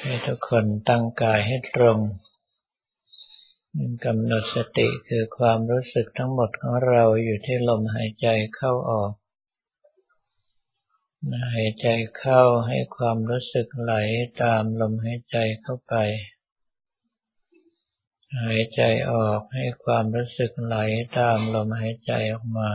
[0.00, 1.98] ให้ทุกคนตั้งกายให้ตรง
[4.04, 9.12] กำหนดสติคือความรู้สึกทั้งหมดของเราอยู่ที่ลมหายใจเข้าออก
[11.54, 11.86] หายใจ
[12.18, 13.94] เข้าให้ความรู้สึกไหล
[14.42, 15.94] ตามลมหายใจเข้าไป
[18.42, 18.82] หายใจ
[19.12, 20.76] ออกให้ความรู้สึกไหล
[21.18, 22.70] ตามลมหายใจออกมา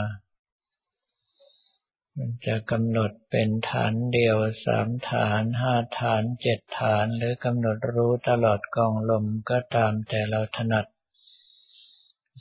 [2.19, 10.85] มันจะกำหนดเป็นฐานเดียวสามฐานห้าฐานเจ็ดฐานหรือกำหนดรู้ตลอดกองลมก็ตามแต่เราถนัด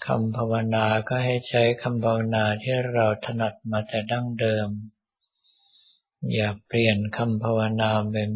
[0.07, 4.69] คำภาวนาก็ให้ใช้คำภาวนาที่เราถนัดมาแต่ดั้งเดิม
[6.33, 7.91] อย่าเปลี่ยนคำภาวนา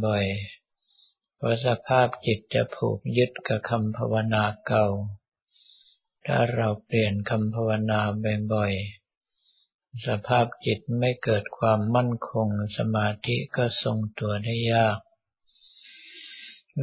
[0.06, 4.86] บ่อยๆเพราะสภาพจิตจะผูกยึดกับคำภาวนาเก่า
[6.26, 8.00] ถ้าเราเปลี่ยนคำภาวนา
[8.54, 8.97] บ่อยๆ
[10.06, 14.98] สภาพจิตไม่เกิดความมั่นคงสมาธิก็ทรงตัวได้ยาก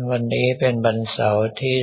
[0.09, 1.75] วันนี้เป็นวันเสาร์ที่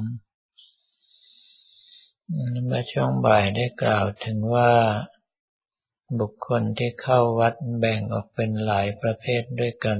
[2.65, 4.73] เมื่อช่วงบ่ายได้กล่าวถึงว่า
[6.19, 9.99] บุคคลที่เข้าวัดแบ่งออกเป็นหลายประเภทด้วยกัน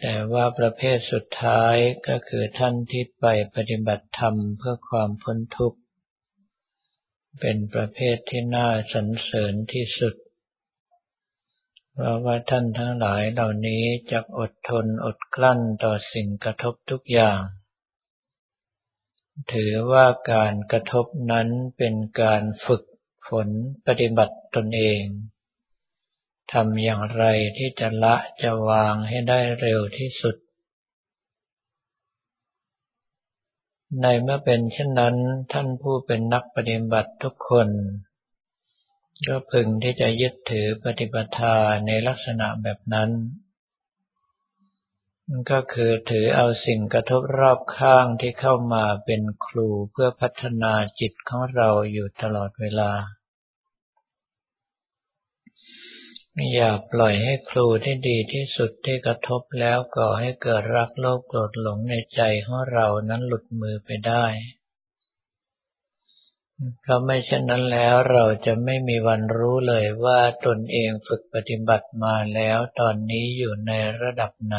[0.00, 1.76] แต่ว่าประเภทสุดท้าย
[2.08, 5.80] ก็คือท่านที่ไปปฏิบัติธรรมเพื่อความพ้นทุกข์
[7.40, 10.14] เป็นประเภทที่น่าสรรเสริญที่สุด
[11.94, 17.40] เพราะว่าท่านทั้งหลายเหล่านี้จะอดทนอดกลั้นต่อสิ่งกระทบทุกอย่าง
[19.52, 22.82] ถือว่าการกระทบนั้นเป็นการฝึก
[23.28, 23.48] ฝน
[23.86, 25.04] ปฏิบัติตนเอง
[26.52, 27.24] ทำอย่างไร
[27.56, 30.36] ที่จะละจะวางให้ได้เร็วที่สุด
[34.02, 35.16] ในเมื่อเป็นเช่นนั้น
[35.52, 37.68] ท่านผู้เป็นนักปฏิบัติทุกคน
[39.28, 43.10] ก็พึงที่จะยึดถือปฏิปทาในลักษณะแบบนั้น
[45.50, 52.90] ก็คือถือเอาสิ่งกระทบรอบข้างที่เข้ามาเป็นครูเพื่อพัฒนาจิตของเราอยู่ตลอดเวลา
[56.54, 64.26] อย่าปล่อยให้ครูที่ดีที่สุดที่กระทบแล้วก่อให้เกิดรักโลภโกรธหลงในใจของเรานั้นหลุดมือไปได้
[66.80, 74.58] เพราะไม่เช่นนั้นแล้วเราจะไม่มีวันรู้เลยว่าตนเองฝึกปฏิบัติมาแล้วตอนนี้อยู่ในระดับไหน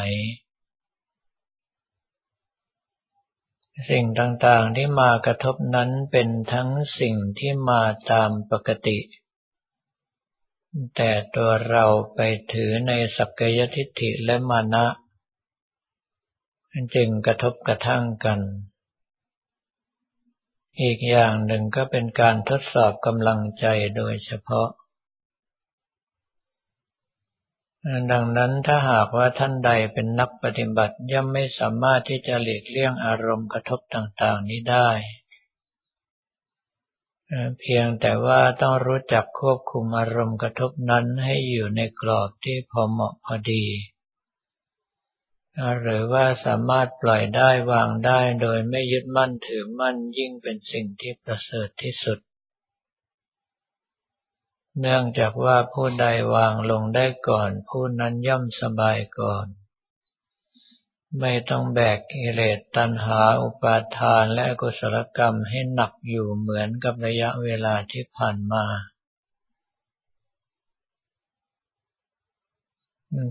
[3.88, 8.98] สิ่งต่างๆที่มากระทบนั้นเป็นทั้งสิ่งที่มาตามปกติ
[10.96, 11.84] แต่ตัวเรา
[12.14, 12.20] ไป
[12.52, 14.86] ถือในสักยทิฏฐิและมานะ
[16.94, 18.40] จึงกระทบกระทั่งกัน
[20.80, 23.66] อีกอย่างหนึ่งก็เป็นการทดสอบกำลังใจ
[23.96, 24.68] โดยเฉพาะ
[28.12, 34.90] ดังนั้นถ้าหากว่าท่านใดเป็นนักปฏิบัติย่อมไม่สามารถที่จะหลีกเลี่ยงอารมณ์กระทบต่างๆนี้ได้
[37.60, 43.64] เพียงแต่ว่าต้องรู้จักควบคุมอารมณ์กระทบนั้นให้อยู่ในกรอบที่พอเหมาะพอดี
[45.80, 52.18] หรือว่าสามารถปล่อยได้วางได้โดยไม่ยึดมั่นถือมั่นยิ่งเป็นสิ่งที่ประเสริฐที่สุด
[54.80, 59.46] เนื่องจากว่าผู้ใดวางลงได้ก่อน ผู้นั้นย่อมสบายก่อน
[61.20, 68.64] ไม่ต้องแบกกิเลสตัณหาอุปาทานและกุศลกรรมให้หนักอยู่เหมือนกับระยะเวลาที่ผ่านมา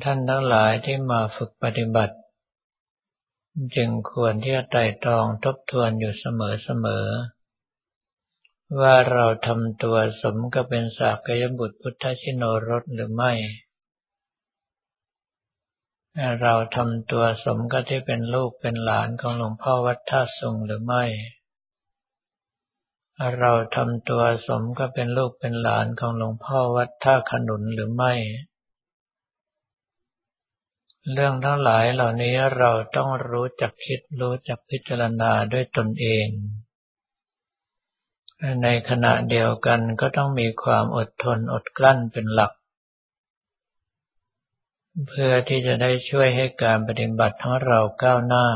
[0.04, 2.16] ท่านทั้งหลายที่มาฝึกปฏิบัติ
[3.76, 6.26] จึงควรที่จะไต่ตรองทบทวนอยู่เส
[6.86, 7.41] มอๆ
[8.80, 13.34] ว่าเราทำตัวสมกับเป็นสากยบุตรพุทธชิโนรสหรือไม่
[16.42, 21.04] เราทำตัวสมกับที่เป็นลูกเป็นหลานของหลวงพ่อวัดท่าสุงหรือไม่
[23.40, 28.14] เราทำตัวสมก็เป็นลูกเป็นหลานของหลวงพ่อวัดท่าขนุนหรือไม่
[31.14, 36.28] เรื่องทั้งหลายเหล่านี้เราต้องรู้จักคิดรู้จักพิจารณาด้วยตนเอง
[38.64, 42.52] ในขณะเดียวกันก็ต้องมีความอดทนอดกลั้นเป็นหลัก
[45.08, 48.48] เพื่อที่จะได้ช่วยให้การปฏิบัติของเราก้าวหน้า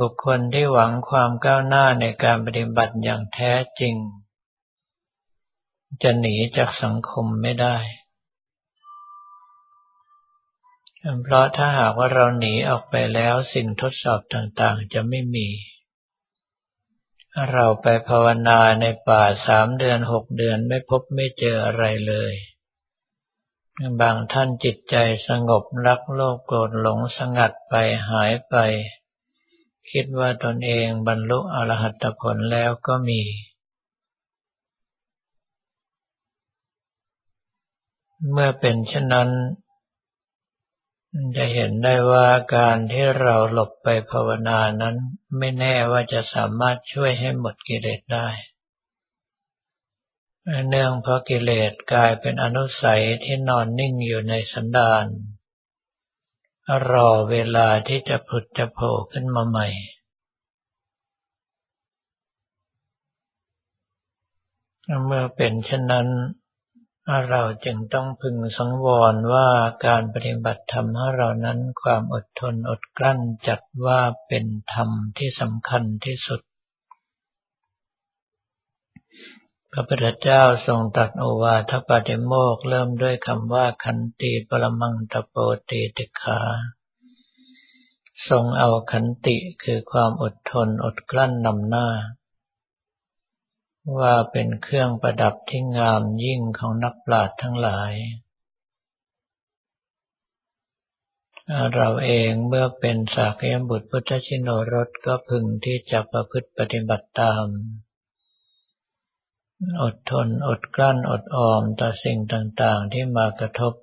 [0.00, 3.94] บุคคลที่หวังความก้าวหน้าในการปฏิบัติอย่างแท้จริง
[6.02, 7.76] จะหนีจากสังคมไม่ได้
[11.22, 15.48] เพราะถ้าหากว่าเราหนีออกไปแล้วสิ่งทดสอบต่างๆจะไม่มี
[17.52, 22.34] เราไปภาวนาในป่าสามเดือนหกเดือนไม่พบไม่เจออะไรเลย
[24.00, 24.96] บางท่านจิตใจ
[25.28, 27.74] สงบรักโลกโกรธหลงสงัดไป
[28.10, 28.56] หายไป
[29.90, 33.20] คิดว่าตนเองบรรลุอรหัตผลแล้วก็มี
[38.30, 39.28] เมื่อเป็นเช่นนั้น
[41.36, 42.26] จะเห็นได้ว่า
[42.56, 44.96] การที่เราหลบไปภาวนานั้น
[45.38, 48.28] ไม่แน่ว่าจะสามารถช่วยให้หมดกิเลสได้
[50.68, 55.06] เนื่องเพราะกิเลสกลายเป็นอนุสัยที่นอนนิ่งอยู่ในสันดาน
[56.90, 59.68] รอเวลาที่จะผุดจะโผล่ขึ้นมาใหม่
[65.04, 66.08] เมื่อเป็นเช่นนั้น
[67.30, 69.48] เราจึงต้องพึงสังวรว่า
[69.86, 73.18] การปฏิบัติธรรมของเรานั้นความอดทนอดกลั้น
[73.48, 76.40] จัดว่าเป็นธรรมที่สำคัญที่สุด
[79.72, 85.36] พระพุทธเจ้าทรงตรัสโอวาทปาติโมกเริ่มด้วยคำว่าขันติปรมังตโป
[85.70, 86.40] ติติขา
[88.28, 91.86] ทรงเอาขันติคือความอดทนอดกลั้นนำหน้า
[93.98, 97.92] ว่าเป็นเครื่องประดับที่งามยิ่งของนักปราชญ์ทั้งหลาย
[101.74, 107.46] เราเองเมื่อเป็นสากยบุตรพุทธชินรสก็พึงที่จะประพฤติปฏิบัติตาม
[109.82, 113.74] อดทนอดกลั้นอดออมต่อสิ่งต่างๆที่มากระทบ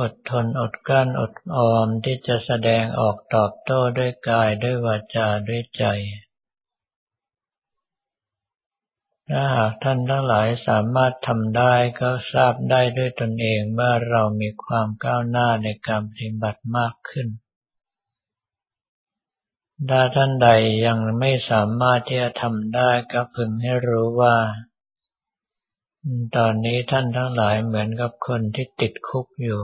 [0.00, 5.84] อดทนอดกลั้นอดออมที่จะแสดงออกตอบโต้ด้วยกายด้วยวาจาด้วยใจ
[9.30, 17.28] ถ้าหากท่านทั้งหลายสามารถทำได้ก็ทราบได้ด้วยตนเองว่าเรามีความก้าวหน้าในการปฏิบัติมากขึ้น
[19.90, 20.48] ถ้าท่านใด
[20.86, 24.36] ยังไม่สามารถที่จะทำได้ก็พึงให้รู้ว่า
[26.36, 29.60] ตอนนี้ท่านทั้งหลายเหมือนกับคนที่ติดคุกอยู่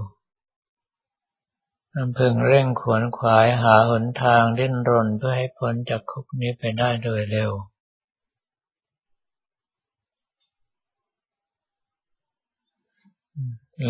[2.19, 7.53] พึงเร่งขวนขวายหาหนทางดิ้นรนเพื่อให้พ้นจากคุกนี้ไปได้โดยเร็ว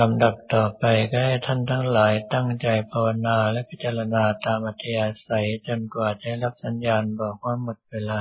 [0.00, 8.21] ลำดับต่อไปก็ให้ท่านทั้งหลายตั้งใจภาวนาและพิจารณาตามอัธยาศัยจนกว่าจะรับสัญญาณบอกว่าหมดเวลา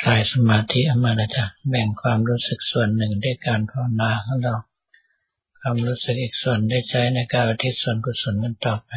[0.00, 4.54] คลายสมาธิออกมาแล้วจ้ะแบ่งความรู้สึกส่วนหนึ่งด้วยการภาวนาของเรา
[5.60, 8.90] ความรู้สึกอีกส่วนได้ใช้ในการอุทิศส่วนกุศลกันต่อไป